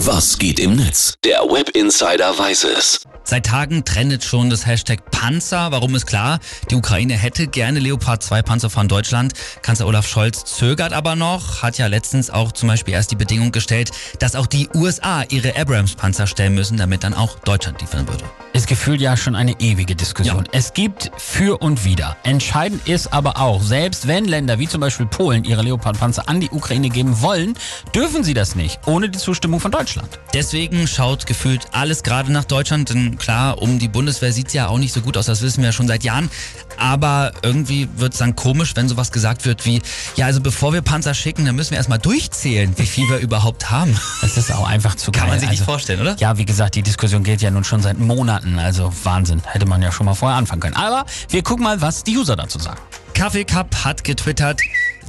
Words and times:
Was 0.00 0.38
geht 0.38 0.60
im 0.60 0.76
Netz? 0.76 1.14
Der 1.24 1.38
Web 1.40 1.70
Insider 1.70 2.38
weiß 2.38 2.64
es. 2.64 3.00
Seit 3.24 3.46
Tagen 3.46 3.84
trendet 3.84 4.22
schon 4.22 4.50
das 4.50 4.66
Hashtag 4.66 5.10
Panzer. 5.10 5.72
Warum 5.72 5.94
ist 5.96 6.06
klar? 6.06 6.38
Die 6.70 6.76
Ukraine 6.76 7.14
hätte 7.14 7.48
gerne 7.48 7.80
Leopard 7.80 8.22
2 8.22 8.42
Panzer 8.42 8.70
von 8.70 8.86
Deutschland. 8.86 9.32
Kanzler 9.62 9.86
Olaf 9.86 10.06
Scholz 10.06 10.44
zögert 10.44 10.92
aber 10.92 11.16
noch, 11.16 11.62
hat 11.62 11.78
ja 11.78 11.86
letztens 11.86 12.30
auch 12.30 12.52
zum 12.52 12.68
Beispiel 12.68 12.94
erst 12.94 13.10
die 13.10 13.16
Bedingung 13.16 13.50
gestellt, 13.50 13.90
dass 14.20 14.36
auch 14.36 14.46
die 14.46 14.68
USA 14.74 15.24
ihre 15.28 15.56
Abrams 15.56 15.94
Panzer 15.96 16.28
stellen 16.28 16.54
müssen, 16.54 16.76
damit 16.76 17.02
dann 17.02 17.14
auch 17.14 17.38
Deutschland 17.40 17.80
liefern 17.80 18.06
würde. 18.06 18.24
Ist 18.52 18.68
gefühlt 18.68 19.00
ja 19.00 19.16
schon 19.16 19.34
eine 19.34 19.58
ewige 19.60 19.96
Diskussion. 19.96 20.44
Ja. 20.44 20.50
Es 20.52 20.72
gibt 20.72 21.10
für 21.16 21.60
und 21.60 21.84
wider. 21.84 22.16
Entscheidend 22.22 22.86
ist 22.86 23.12
aber 23.12 23.40
auch, 23.40 23.60
selbst 23.60 24.06
wenn 24.06 24.26
Länder 24.26 24.60
wie 24.60 24.68
zum 24.68 24.80
Beispiel 24.80 25.06
Polen 25.06 25.42
ihre 25.42 25.62
Leopard-Panzer 25.62 26.28
an 26.28 26.40
die 26.40 26.50
Ukraine 26.50 26.90
geben 26.90 27.20
wollen, 27.22 27.54
dürfen 27.94 28.22
sie 28.22 28.34
das 28.34 28.54
nicht, 28.54 28.78
ohne 28.86 29.08
die 29.08 29.18
Zustimmung 29.18 29.58
von 29.58 29.72
Deutschland. 29.72 29.85
Deswegen 30.34 30.86
schaut 30.86 31.26
gefühlt 31.26 31.68
alles 31.72 32.02
gerade 32.02 32.30
nach 32.32 32.44
Deutschland. 32.44 32.90
Denn 32.90 33.18
klar, 33.18 33.60
um 33.62 33.78
die 33.78 33.88
Bundeswehr 33.88 34.32
sieht's 34.32 34.52
ja 34.52 34.68
auch 34.68 34.78
nicht 34.78 34.92
so 34.92 35.00
gut 35.00 35.16
aus, 35.16 35.26
das 35.26 35.42
wissen 35.42 35.58
wir 35.58 35.66
ja 35.66 35.72
schon 35.72 35.86
seit 35.88 36.04
Jahren. 36.04 36.30
Aber 36.78 37.32
irgendwie 37.42 37.88
wird's 37.96 38.18
dann 38.18 38.36
komisch, 38.36 38.74
wenn 38.76 38.88
sowas 38.88 39.12
gesagt 39.12 39.44
wird 39.46 39.64
wie, 39.64 39.80
ja, 40.16 40.26
also 40.26 40.40
bevor 40.40 40.72
wir 40.72 40.82
Panzer 40.82 41.14
schicken, 41.14 41.46
dann 41.46 41.56
müssen 41.56 41.70
wir 41.70 41.78
erstmal 41.78 41.98
durchzählen, 41.98 42.72
wie 42.76 42.86
viel 42.86 43.08
wir 43.08 43.18
überhaupt 43.20 43.70
haben. 43.70 43.98
Das 44.20 44.36
ist 44.36 44.52
auch 44.52 44.66
einfach 44.66 44.94
zu 44.96 45.10
Kann 45.12 45.22
geil. 45.22 45.30
man 45.30 45.40
sich 45.40 45.48
nicht 45.50 45.60
Also, 45.60 45.72
vorstellen, 45.72 46.00
oder? 46.00 46.16
Ja, 46.18 46.36
wie 46.38 46.44
gesagt, 46.44 46.74
die 46.74 46.82
Diskussion 46.82 47.22
geht 47.24 47.40
ja 47.40 47.50
nun 47.50 47.64
schon 47.64 47.80
seit 47.82 47.98
Monaten. 47.98 48.58
Also 48.58 48.92
Wahnsinn. 49.04 49.42
Hätte 49.46 49.66
man 49.66 49.80
ja 49.82 49.92
schon 49.92 50.06
mal 50.06 50.14
vorher 50.14 50.36
anfangen 50.36 50.60
können. 50.60 50.76
Aber 50.76 51.06
wir 51.30 51.42
gucken 51.42 51.64
mal, 51.64 51.80
was 51.80 52.04
die 52.04 52.16
User 52.16 52.36
dazu 52.36 52.58
sagen. 52.58 52.78
Kaffee 53.14 53.44
Cup 53.44 53.84
hat 53.84 54.04
getwittert, 54.04 54.60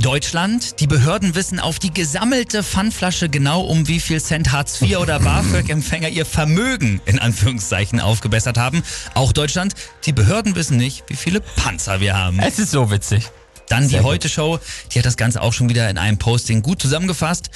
Deutschland, 0.00 0.80
die 0.80 0.86
Behörden 0.86 1.34
wissen 1.34 1.58
auf 1.58 1.78
die 1.78 1.92
gesammelte 1.92 2.62
Pfandflasche 2.62 3.28
genau, 3.28 3.62
um 3.62 3.88
wie 3.88 3.98
viel 3.98 4.20
Cent 4.20 4.52
Hartz 4.52 4.80
IV 4.82 4.98
oder 4.98 5.18
BAföG-Empfänger 5.20 6.10
ihr 6.10 6.26
Vermögen 6.26 7.00
in 7.06 7.18
Anführungszeichen 7.18 8.00
aufgebessert 8.00 8.58
haben. 8.58 8.82
Auch 9.14 9.32
Deutschland, 9.32 9.74
die 10.04 10.12
Behörden 10.12 10.54
wissen 10.54 10.76
nicht, 10.76 11.04
wie 11.08 11.16
viele 11.16 11.40
Panzer 11.40 12.00
wir 12.00 12.16
haben. 12.16 12.38
Es 12.40 12.58
ist 12.58 12.72
so 12.72 12.90
witzig. 12.90 13.30
Dann 13.68 13.84
die 13.84 13.90
Sehr 13.90 14.02
gut. 14.02 14.12
Heute-Show, 14.12 14.60
die 14.92 14.98
hat 14.98 15.06
das 15.06 15.16
Ganze 15.16 15.40
auch 15.42 15.52
schon 15.52 15.68
wieder 15.68 15.88
in 15.88 15.98
einem 15.98 16.18
Posting 16.18 16.62
gut 16.62 16.80
zusammengefasst. 16.80 17.50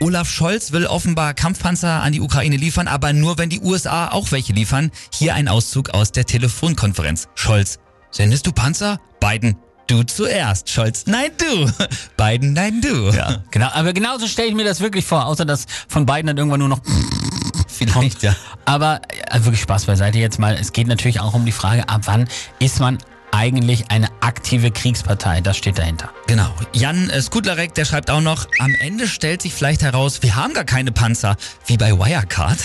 Olaf 0.00 0.28
Scholz 0.28 0.72
will 0.72 0.86
offenbar 0.86 1.32
Kampfpanzer 1.34 2.02
an 2.02 2.12
die 2.12 2.20
Ukraine 2.20 2.56
liefern, 2.56 2.86
aber 2.86 3.12
nur 3.12 3.38
wenn 3.38 3.48
die 3.48 3.60
USA 3.60 4.08
auch 4.08 4.30
welche 4.30 4.52
liefern. 4.52 4.90
Hier 5.12 5.34
ein 5.34 5.48
Auszug 5.48 5.90
aus 5.90 6.12
der 6.12 6.26
Telefonkonferenz. 6.26 7.28
Scholz, 7.34 7.78
sendest 8.10 8.46
du 8.46 8.52
Panzer? 8.52 9.00
Biden, 9.20 9.56
du 9.92 10.02
zuerst. 10.04 10.70
Scholz, 10.70 11.04
nein 11.06 11.30
du. 11.38 11.70
Biden, 12.16 12.54
nein 12.54 12.80
du. 12.80 13.10
Ja, 13.10 13.42
genau. 13.50 13.68
Aber 13.72 13.92
genauso 13.92 14.26
stelle 14.26 14.48
ich 14.48 14.54
mir 14.54 14.64
das 14.64 14.80
wirklich 14.80 15.04
vor, 15.04 15.26
außer 15.26 15.44
dass 15.44 15.66
von 15.88 16.06
beiden 16.06 16.28
dann 16.28 16.38
irgendwann 16.38 16.60
nur 16.60 16.68
noch 16.68 16.80
Vielleicht, 17.68 18.22
ja. 18.22 18.34
Aber 18.64 19.00
äh, 19.30 19.44
wirklich 19.44 19.60
Spaß 19.60 19.86
beiseite 19.86 20.18
jetzt 20.18 20.38
mal. 20.38 20.54
Es 20.54 20.72
geht 20.72 20.86
natürlich 20.86 21.20
auch 21.20 21.34
um 21.34 21.44
die 21.44 21.52
Frage, 21.52 21.88
ab 21.88 22.02
wann 22.04 22.28
ist 22.58 22.80
man 22.80 22.98
eigentlich 23.32 23.90
eine 23.90 24.08
aktive 24.20 24.70
Kriegspartei? 24.70 25.40
Das 25.40 25.56
steht 25.56 25.78
dahinter. 25.78 26.10
Genau. 26.26 26.50
Jan 26.72 27.10
äh, 27.10 27.20
Skudlarek, 27.20 27.74
der 27.74 27.84
schreibt 27.84 28.10
auch 28.10 28.20
noch, 28.20 28.46
am 28.60 28.74
Ende 28.80 29.08
stellt 29.08 29.42
sich 29.42 29.52
vielleicht 29.54 29.82
heraus, 29.82 30.22
wir 30.22 30.36
haben 30.36 30.54
gar 30.54 30.64
keine 30.64 30.92
Panzer, 30.92 31.36
wie 31.66 31.76
bei 31.76 31.92
Wirecard. 31.92 32.58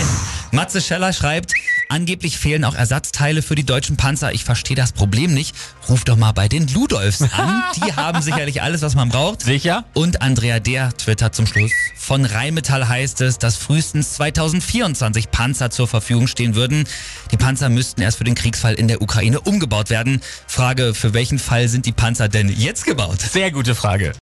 Matze 0.50 0.80
Scheller 0.80 1.12
schreibt, 1.12 1.52
angeblich 1.88 2.38
fehlen 2.38 2.64
auch 2.64 2.74
Ersatzteile 2.74 3.42
für 3.42 3.54
die 3.54 3.64
deutschen 3.64 3.96
Panzer. 3.96 4.32
Ich 4.32 4.44
verstehe 4.44 4.76
das 4.76 4.92
Problem 4.92 5.32
nicht. 5.32 5.54
Ruf 5.88 6.04
doch 6.04 6.16
mal 6.16 6.32
bei 6.32 6.48
den 6.48 6.66
Ludolfs 6.68 7.22
an. 7.22 7.64
Die 7.76 7.92
haben 7.96 8.20
sicherlich 8.22 8.62
alles, 8.62 8.82
was 8.82 8.94
man 8.94 9.08
braucht. 9.08 9.42
Sicher? 9.42 9.84
Und 9.94 10.22
Andrea 10.22 10.60
Der 10.60 10.92
twittert 10.92 11.34
zum 11.34 11.46
Schluss. 11.46 11.72
Von 11.96 12.26
Rheinmetall 12.26 12.88
heißt 12.88 13.22
es, 13.22 13.38
dass 13.38 13.56
frühestens 13.56 14.14
2024 14.14 15.30
Panzer 15.30 15.70
zur 15.70 15.88
Verfügung 15.88 16.26
stehen 16.26 16.54
würden. 16.54 16.84
Die 17.30 17.38
Panzer 17.38 17.70
müssten 17.70 18.02
erst 18.02 18.18
für 18.18 18.24
den 18.24 18.34
Kriegsfall 18.34 18.74
in 18.74 18.88
der 18.88 19.00
Ukraine 19.00 19.40
umgebaut 19.40 19.88
werden. 19.88 20.20
Frage, 20.46 20.92
für 20.92 21.14
welchen 21.14 21.38
Fall 21.38 21.68
sind 21.68 21.86
die 21.86 21.92
Panzer 21.92 22.28
denn 22.28 22.50
jetzt 22.50 22.84
gebaut? 22.84 23.22
Sehr 23.22 23.50
gute 23.50 23.74
Frage. 23.74 24.12